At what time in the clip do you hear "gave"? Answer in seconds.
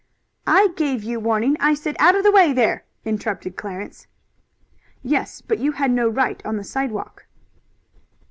0.75-1.03